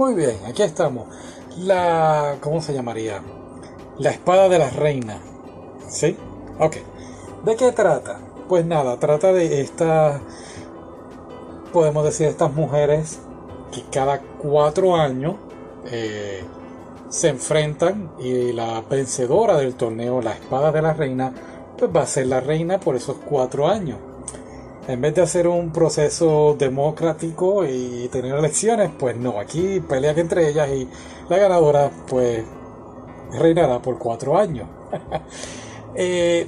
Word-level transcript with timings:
Muy 0.00 0.14
bien, 0.14 0.38
aquí 0.48 0.62
estamos. 0.62 1.08
La. 1.58 2.38
¿Cómo 2.40 2.62
se 2.62 2.72
llamaría? 2.72 3.20
La 3.98 4.08
espada 4.08 4.48
de 4.48 4.58
la 4.58 4.70
reina. 4.70 5.18
¿Sí? 5.90 6.16
Ok. 6.58 6.76
¿De 7.44 7.54
qué 7.54 7.70
trata? 7.72 8.18
Pues 8.48 8.64
nada, 8.64 8.98
trata 8.98 9.30
de 9.34 9.60
estas. 9.60 10.22
Podemos 11.70 12.02
decir, 12.02 12.28
estas 12.28 12.50
mujeres 12.54 13.18
que 13.72 13.82
cada 13.92 14.22
cuatro 14.38 14.96
años 14.96 15.34
eh, 15.84 16.44
se 17.10 17.28
enfrentan 17.28 18.12
y 18.18 18.54
la 18.54 18.80
vencedora 18.80 19.58
del 19.58 19.74
torneo, 19.74 20.22
la 20.22 20.32
espada 20.32 20.72
de 20.72 20.80
la 20.80 20.94
reina, 20.94 21.30
pues 21.76 21.94
va 21.94 22.04
a 22.04 22.06
ser 22.06 22.26
la 22.28 22.40
reina 22.40 22.80
por 22.80 22.96
esos 22.96 23.16
cuatro 23.16 23.68
años. 23.68 23.98
En 24.90 25.00
vez 25.00 25.14
de 25.14 25.22
hacer 25.22 25.46
un 25.46 25.72
proceso 25.72 26.56
democrático 26.58 27.64
y 27.64 28.08
tener 28.08 28.34
elecciones, 28.34 28.90
pues 28.98 29.16
no, 29.16 29.38
aquí 29.38 29.78
pelean 29.78 30.18
entre 30.18 30.48
ellas 30.48 30.68
y 30.68 30.88
la 31.28 31.38
ganadora 31.38 31.92
pues 32.08 32.44
reinará 33.38 33.80
por 33.80 33.98
cuatro 33.98 34.36
años. 34.36 34.68
Eh, 35.92 36.46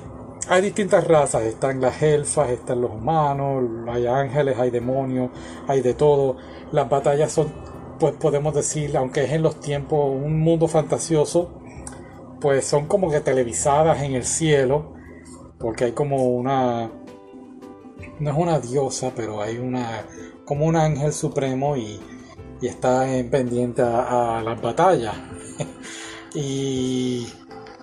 hay 0.49 0.63
distintas 0.63 1.05
razas, 1.05 1.43
están 1.43 1.81
las 1.81 2.01
elfas, 2.01 2.51
están 2.51 2.81
los 2.81 2.93
humanos, 2.93 3.65
hay 3.89 4.07
ángeles, 4.07 4.57
hay 4.57 4.71
demonios, 4.71 5.31
hay 5.67 5.81
de 5.81 5.95
todo. 5.95 6.37
Las 6.71 6.89
batallas 6.89 7.33
son, 7.33 7.53
pues 7.99 8.15
podemos 8.15 8.55
decir, 8.55 8.97
aunque 8.97 9.25
es 9.25 9.33
en 9.33 9.43
los 9.43 9.59
tiempos 9.59 9.99
un 10.15 10.39
mundo 10.39 10.69
fantasioso, 10.69 11.51
pues 12.41 12.65
son 12.65 12.87
como 12.87 13.11
que 13.11 13.19
televisadas 13.19 14.01
en 14.03 14.15
el 14.15 14.25
cielo, 14.25 14.95
porque 15.59 15.87
hay 15.87 15.93
como 15.93 16.29
una 16.29 16.89
no 18.23 18.31
es 18.31 18.37
una 18.37 18.61
diosa, 18.61 19.13
pero 19.15 19.43
hay 19.43 19.59
una 19.59 20.07
como 20.45 20.67
un 20.67 20.77
ángel 20.77 21.13
supremo 21.13 21.77
y, 21.77 22.01
está 22.63 23.13
en 23.13 23.29
pendiente 23.29 23.83
a, 23.83 24.41
las 24.45 24.63
batallas. 24.63 25.17
y 26.35 27.27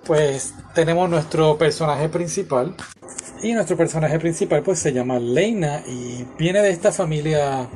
pues 0.06 0.54
tenemos 0.74 1.10
nuestro 1.10 1.58
personaje 1.58 2.08
principal. 2.08 2.74
Y 3.42 3.52
nuestro 3.52 3.76
personaje 3.76 4.18
principal 4.18 4.62
pues 4.62 4.78
se 4.78 4.92
llama 4.94 5.18
Leina 5.18 5.82
y 5.86 6.24
viene 6.38 6.62
de 6.62 6.70
esta 6.70 6.92
familia 6.92 7.68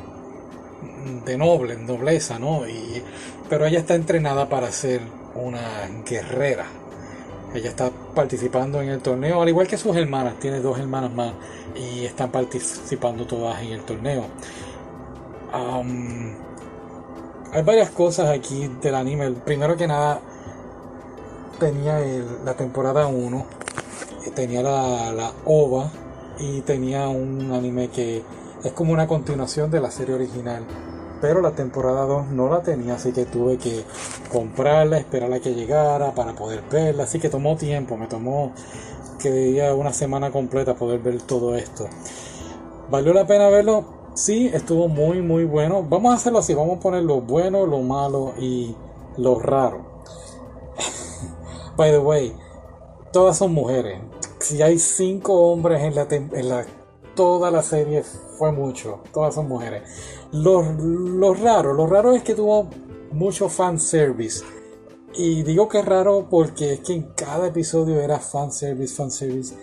de 1.27 1.37
noble, 1.37 1.77
nobleza, 1.77 2.39
¿no? 2.39 2.67
Y, 2.67 3.03
pero 3.51 3.67
ella 3.67 3.81
está 3.81 3.95
entrenada 3.95 4.49
para 4.49 4.73
ser 4.73 5.03
una 5.35 5.87
guerrera. 6.09 6.67
Ella 7.55 7.71
está 7.71 7.89
participando 8.17 8.83
en 8.83 8.89
el 8.89 9.01
torneo, 9.01 9.41
al 9.41 9.49
igual 9.49 9.69
que 9.69 9.79
sus 9.79 9.97
hermanas, 9.97 10.35
tiene 10.41 10.59
dos 10.59 10.77
hermanas 10.77 11.13
más 11.13 11.33
y 11.77 12.05
están 12.05 12.33
participando 12.33 13.27
todas 13.29 13.63
en 13.63 13.69
el 13.69 13.83
torneo. 13.83 14.25
hay 17.53 17.63
varias 17.63 17.91
cosas 17.91 18.29
aquí 18.31 18.69
del 18.83 18.97
anime. 18.97 19.31
Primero 19.31 19.77
que 19.77 19.87
nada, 19.87 20.21
tenía 21.61 22.01
la 22.45 22.55
temporada 22.55 23.07
1, 23.07 23.47
tenía 24.35 24.61
la, 24.61 25.13
la 25.13 25.33
OVA 25.45 25.93
y 26.41 26.61
tenía 26.63 27.07
un 27.07 27.53
anime 27.53 27.89
que 27.89 28.25
es 28.65 28.73
como 28.73 28.93
una 28.93 29.07
continuación 29.07 29.71
de 29.71 29.81
la 29.81 29.93
serie 29.93 30.17
original 30.17 30.65
pero 31.25 31.41
la 31.41 31.53
temporada 31.53 32.05
2 32.05 32.33
no 32.33 32.51
la 32.51 32.63
tenía, 32.63 32.97
así 32.97 33.11
que 33.11 33.25
tuve 33.25 33.57
que 33.57 33.83
comprarla, 34.31 34.99
esperar 34.99 35.33
a 35.33 35.41
que 35.41 35.55
llegara 35.55 36.15
para 36.15 36.35
poder 36.35 36.63
verla, 36.71 37.05
así 37.05 37.19
que 37.19 37.31
tomó 37.31 37.57
tiempo, 37.57 37.97
me 37.97 38.07
tomó 38.09 38.53
que 39.19 39.31
diría 39.31 39.75
una 39.75 39.95
semana 39.95 40.31
completa 40.31 40.75
poder 40.75 41.01
ver 41.01 41.23
todo 41.23 41.55
esto. 41.55 41.89
¿Valió 42.91 43.15
la 43.15 43.27
pena 43.27 43.49
verlo? 43.49 43.87
Sí, 44.13 44.51
estuvo 44.53 44.87
muy 44.87 45.23
muy 45.23 45.47
bueno. 45.47 45.83
Vamos 45.83 46.13
a 46.13 46.17
hacerlo 46.17 46.41
así, 46.41 46.53
vamos 46.53 46.77
a 46.77 46.81
poner 46.81 47.05
lo 47.05 47.23
bueno, 47.23 47.65
lo 47.65 47.81
malo 47.81 48.35
y 48.39 48.77
lo 49.17 49.39
raro. 49.39 50.03
By 51.79 51.91
the 51.91 52.01
way, 52.01 52.37
todas 53.15 53.39
son 53.39 53.55
mujeres. 53.55 53.99
Si 54.41 54.61
hay 54.61 54.79
cinco 54.79 55.33
hombres 55.51 55.81
en 55.85 55.95
la, 55.95 56.07
en 56.11 56.49
la 56.51 56.67
toda 57.15 57.51
la 57.51 57.63
serie 57.63 58.03
fue 58.39 58.53
mucho. 58.53 59.01
Todas 59.13 59.35
son 59.35 59.49
mujeres. 59.49 59.83
Lo, 60.33 60.63
raro, 61.35 61.73
lo 61.73 61.87
raro 61.87 62.13
es 62.13 62.23
que 62.23 62.35
tuvo 62.35 62.69
mucho 63.13 63.49
fanservice. 63.49 64.45
Y 65.17 65.43
digo 65.43 65.69
que 65.69 65.79
es 65.79 65.85
raro 65.85 66.27
porque 66.29 66.75
es 66.75 66.81
que 66.81 66.95
en 66.95 67.03
cada 67.15 67.49
episodio 67.49 68.01
era 68.01 68.19
fanservice, 68.19 68.95
fanservice. 68.95 69.55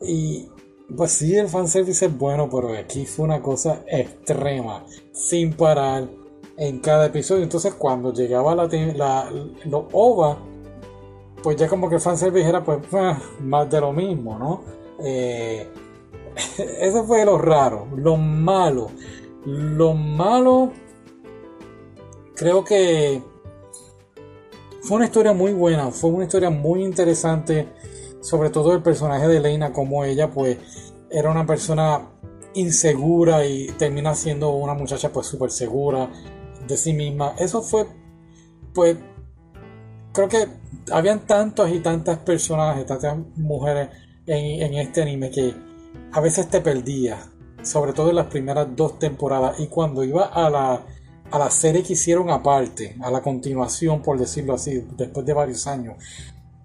Y 0.00 0.48
pues 0.96 1.12
sí, 1.12 1.36
el 1.36 1.48
fanservice 1.48 2.06
es 2.06 2.16
bueno, 2.16 2.48
pero 2.50 2.72
aquí 2.76 3.04
fue 3.04 3.26
una 3.26 3.42
cosa 3.42 3.82
extrema, 3.86 4.84
sin 5.12 5.52
parar 5.52 6.08
en 6.56 6.78
cada 6.80 7.06
episodio. 7.06 7.42
Entonces 7.42 7.74
cuando 7.74 8.12
llegaba 8.12 8.54
la, 8.54 8.66
la 8.94 9.30
los 9.66 9.84
OVA, 9.92 10.38
pues 11.42 11.56
ya 11.56 11.68
como 11.68 11.88
que 11.88 11.96
el 11.96 12.00
fanservice 12.00 12.48
era 12.48 12.64
pues 12.64 12.78
ah, 12.92 13.20
más 13.40 13.70
de 13.70 13.80
lo 13.80 13.92
mismo, 13.92 14.38
¿no? 14.38 14.62
Eh, 14.98 15.68
eso 16.80 17.04
fue 17.04 17.24
lo 17.24 17.38
raro, 17.38 17.88
lo 17.96 18.16
malo. 18.16 18.90
Lo 19.44 19.94
malo, 19.94 20.72
creo 22.34 22.64
que 22.64 23.22
fue 24.82 24.96
una 24.96 25.06
historia 25.06 25.32
muy 25.32 25.52
buena, 25.52 25.92
fue 25.92 26.10
una 26.10 26.24
historia 26.24 26.50
muy 26.50 26.84
interesante, 26.84 27.68
sobre 28.20 28.50
todo 28.50 28.72
el 28.72 28.82
personaje 28.82 29.28
de 29.28 29.38
Leina, 29.38 29.72
como 29.72 30.04
ella 30.04 30.30
pues 30.30 30.58
era 31.10 31.30
una 31.30 31.46
persona 31.46 32.10
insegura 32.54 33.46
y 33.46 33.68
termina 33.78 34.16
siendo 34.16 34.50
una 34.50 34.74
muchacha 34.74 35.12
pues 35.12 35.28
súper 35.28 35.52
segura 35.52 36.10
de 36.66 36.76
sí 36.76 36.92
misma. 36.92 37.34
Eso 37.38 37.62
fue 37.62 37.86
pues 38.74 38.96
creo 40.12 40.28
que 40.28 40.48
habían 40.90 41.20
tantos 41.26 41.70
y 41.70 41.78
tantas 41.78 42.18
personajes, 42.18 42.84
tantas 42.84 43.16
mujeres 43.36 43.90
en, 44.26 44.62
en 44.62 44.74
este 44.74 45.02
anime 45.02 45.30
que 45.30 45.54
a 46.12 46.20
veces 46.20 46.48
te 46.48 46.60
perdías, 46.60 47.28
sobre 47.62 47.92
todo 47.92 48.10
en 48.10 48.16
las 48.16 48.26
primeras 48.26 48.68
dos 48.74 48.98
temporadas. 48.98 49.58
Y 49.60 49.66
cuando 49.68 50.04
iba 50.04 50.24
a 50.26 50.50
la, 50.50 50.86
a 51.30 51.38
la 51.38 51.50
serie 51.50 51.82
que 51.82 51.94
hicieron 51.94 52.30
aparte, 52.30 52.96
a 53.02 53.10
la 53.10 53.20
continuación, 53.20 54.02
por 54.02 54.18
decirlo 54.18 54.54
así, 54.54 54.84
después 54.96 55.26
de 55.26 55.32
varios 55.32 55.66
años, 55.66 55.96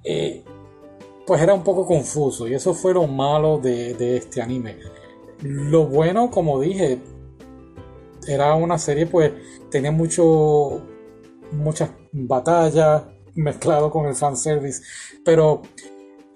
eh, 0.04 0.44
pues 1.26 1.42
era 1.42 1.54
un 1.54 1.64
poco 1.64 1.86
confuso. 1.86 2.48
Y 2.48 2.54
eso 2.54 2.74
fue 2.74 2.94
lo 2.94 3.08
malo 3.08 3.58
de, 3.58 4.18
este 4.18 4.42
anime. 4.42 4.78
Lo 5.42 5.86
bueno, 5.86 6.30
como 6.30 6.60
dije, 6.60 7.00
era 8.28 8.54
una 8.56 8.78
serie, 8.78 9.08
pues 9.08 9.32
tenía 9.70 9.92
mucho, 9.92 10.82
muchas 11.52 11.90
batallas 12.12 13.04
mezclado 13.34 13.90
con 13.90 14.06
el 14.08 14.16
fanservice, 14.16 14.84
pero 15.24 15.62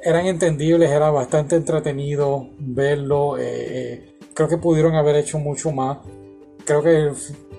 eran 0.05 0.27
entendibles, 0.27 0.91
era 0.91 1.09
bastante 1.09 1.55
entretenido 1.55 2.49
verlo. 2.59 3.37
Eh, 3.39 3.43
eh, 3.47 4.17
creo 4.35 4.47
que 4.47 4.59
pudieron 4.59 4.93
haber 4.93 5.15
hecho 5.15 5.39
mucho 5.39 5.71
más. 5.71 5.97
Creo 6.63 6.83
que 6.83 7.11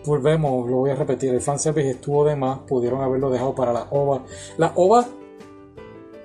volvemos, 0.05 0.71
lo 0.71 0.77
voy 0.77 0.91
a 0.91 0.95
repetir, 0.95 1.35
el 1.35 1.41
fanservice 1.41 1.91
estuvo 1.91 2.25
de 2.25 2.37
más, 2.37 2.61
pudieron 2.61 3.03
haberlo 3.03 3.31
dejado 3.31 3.53
para 3.53 3.73
la 3.73 3.89
OVA. 3.91 4.25
La 4.59 4.73
OVA 4.77 5.09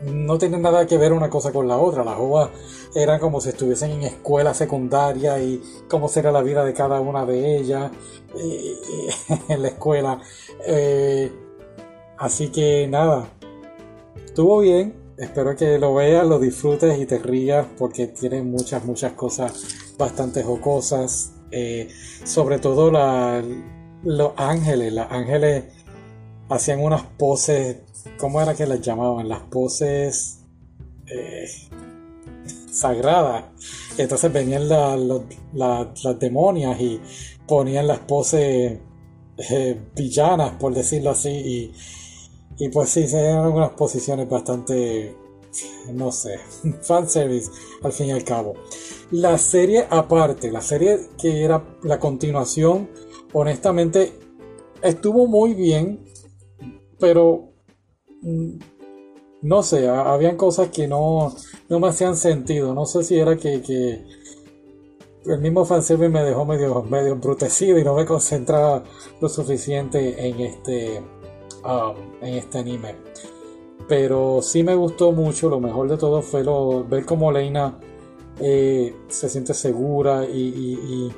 no 0.04 0.38
tiene 0.38 0.60
nada 0.60 0.86
que 0.86 0.98
ver 1.00 1.12
una 1.12 1.28
cosa 1.28 1.52
con 1.52 1.68
la 1.68 1.78
otra. 1.78 2.04
Las 2.04 2.20
OVA 2.20 2.52
eran 2.94 3.20
como 3.20 3.42
si 3.42 3.50
estuviesen 3.50 3.90
en 3.92 4.04
escuela 4.04 4.54
secundaria 4.54 5.42
y 5.42 5.60
cómo 5.90 6.08
sería 6.08 6.32
la 6.32 6.44
vida 6.44 6.64
de 6.64 6.74
cada 6.76 7.02
una 7.02 7.26
de 7.26 7.58
ellas 7.58 7.92
eh, 8.38 8.76
en 9.50 9.62
la 9.64 9.70
escuela. 9.70 10.22
así 12.20 12.52
que 12.52 12.88
nada, 12.88 13.28
estuvo 14.24 14.60
bien, 14.60 15.01
Espero 15.22 15.56
que 15.56 15.78
lo 15.78 15.94
veas, 15.94 16.26
lo 16.26 16.40
disfrutes 16.40 17.00
y 17.00 17.06
te 17.06 17.20
rías 17.20 17.68
porque 17.78 18.08
tiene 18.08 18.42
muchas, 18.42 18.84
muchas 18.86 19.14
cosas 19.14 19.54
bastante 19.96 20.42
jocosas. 20.42 21.34
Eh, 21.52 21.90
sobre 22.24 22.58
todo 22.58 22.90
los 24.04 24.32
ángeles. 24.36 24.92
Los 24.92 25.06
ángeles 25.12 25.66
hacían 26.50 26.80
unas 26.80 27.04
poses, 27.04 27.78
¿cómo 28.18 28.42
era 28.42 28.56
que 28.56 28.66
las 28.66 28.82
llamaban? 28.82 29.30
Las 29.30 29.42
poses 29.42 30.40
eh, 31.06 31.46
sagradas. 32.72 33.44
Entonces 34.00 34.34
venían 34.34 34.68
las 34.68 36.20
demonias 36.20 36.82
y 36.82 37.00
ponían 37.48 37.86
las 37.86 38.00
poses 38.00 38.80
eh, 39.38 39.82
villanas, 39.96 40.54
por 40.60 40.74
decirlo 40.74 41.12
así. 41.12 41.30
Y, 41.30 41.74
y 42.58 42.70
pues 42.70 42.90
sí, 42.90 43.08
se 43.08 43.22
dieron 43.22 43.46
algunas 43.46 43.72
posiciones 43.72 44.30
bastante, 44.30 45.16
no 45.94 46.12
sé, 46.12 46.40
fanservice 46.82 47.52
al 47.84 47.92
fin 47.92 48.08
y 48.08 48.12
al 48.12 48.24
cabo. 48.24 48.54
La 49.12 49.38
serie 49.38 49.86
aparte, 49.90 50.52
la 50.52 50.62
serie 50.62 51.00
que 51.18 51.44
era 51.44 51.64
la 51.84 52.00
continuación, 52.00 52.90
honestamente 53.34 54.14
estuvo 54.82 55.28
muy 55.28 55.54
bien, 55.54 56.06
pero 57.00 57.54
mm, 58.22 58.58
no 59.42 59.64
sé, 59.64 59.88
habían 59.90 60.38
cosas 60.38 60.70
que 60.70 60.88
no, 60.88 61.36
no 61.68 61.80
me 61.80 61.88
hacían 61.88 62.16
sentido. 62.16 62.74
No 62.74 62.86
sé 62.86 63.04
si 63.04 63.18
era 63.18 63.36
que, 63.38 63.62
que 63.62 64.04
el 65.26 65.40
mismo 65.40 65.66
fanservice 65.66 66.10
me 66.10 66.24
dejó 66.24 66.46
medio, 66.46 66.84
medio 66.84 67.14
embrutecido 67.14 67.78
y 67.78 67.84
no 67.84 67.96
me 67.96 68.06
concentraba 68.06 68.84
lo 69.20 69.30
suficiente 69.30 70.28
en 70.28 70.40
este, 70.42 71.02
um, 71.64 72.24
en 72.26 72.36
este 72.36 72.60
anime. 72.60 72.96
Pero 73.88 74.42
sí 74.42 74.64
me 74.64 74.76
gustó 74.76 75.12
mucho, 75.12 75.50
lo 75.50 75.60
mejor 75.60 75.90
de 75.90 75.98
todo 75.98 76.22
fue 76.22 76.44
lo, 76.44 76.84
ver 76.86 77.06
cómo 77.06 77.32
Leina 77.32 77.78
eh, 78.40 78.96
se 79.08 79.30
siente 79.30 79.54
segura 79.54 80.26
y, 80.26 81.12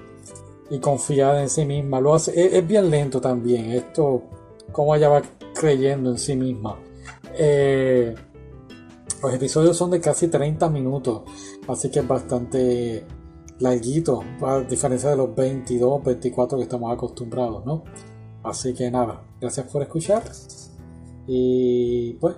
confiada 0.82 1.42
en 1.42 1.50
sí 1.50 1.66
misma. 1.66 2.02
Lo 2.02 2.16
hace, 2.16 2.58
es, 2.58 2.68
bien 2.68 2.90
lento 2.90 3.22
también, 3.22 3.72
esto, 3.72 4.24
como 4.72 4.96
ella 4.96 5.10
va 5.10 5.22
creyendo 5.54 6.10
en 6.10 6.18
sí 6.18 6.36
misma. 6.36 6.78
Eh, 7.38 8.16
los 9.22 9.34
episodios 9.34 9.78
son 9.78 9.92
de 9.92 10.02
casi 10.02 10.28
30 10.28 10.68
minutos, 10.70 11.22
así 11.68 11.90
que 11.90 12.00
es 12.00 12.08
bastante 12.08 13.06
larguito, 13.60 14.24
a 14.42 14.62
diferencia 14.62 15.12
de 15.12 15.16
los 15.16 15.34
22, 15.36 16.04
24 16.04 16.58
que 16.58 16.64
estamos 16.64 16.92
acostumbrados, 16.92 17.66
¿no? 17.66 17.84
Así 18.44 18.74
que 18.74 18.92
nada, 18.92 19.24
gracias 19.40 19.68
por 19.72 19.82
escuchar 19.82 20.24
y 21.28 22.14
pues 22.20 22.36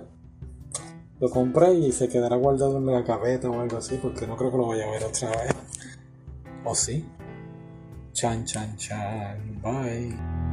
lo 1.18 1.30
compré 1.30 1.74
y 1.74 1.92
se 1.92 2.08
quedará 2.08 2.36
guardado 2.36 2.78
en 2.78 2.86
la 2.86 3.04
cabeta 3.04 3.50
o 3.50 3.60
algo 3.60 3.78
así 3.78 3.98
porque 4.00 4.26
no 4.26 4.36
creo 4.36 4.50
que 4.50 4.56
lo 4.56 4.68
vaya 4.68 4.86
a 4.86 4.90
ver 4.90 5.04
otra 5.04 5.30
vez. 5.30 5.54
¿O 6.64 6.74
sí? 6.74 7.04
Chan, 8.12 8.44
chan, 8.44 8.76
chan. 8.76 9.60
Bye. 9.62 10.45